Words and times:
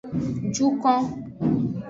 Jukon. 0.53 0.99